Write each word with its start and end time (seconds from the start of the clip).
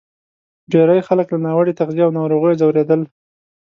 ډېری 0.71 0.99
خلک 1.07 1.27
له 1.31 1.39
ناوړه 1.45 1.73
تغذیې 1.79 2.03
او 2.05 2.11
ناروغیو 2.19 2.59
ځورېدل. 2.61 3.01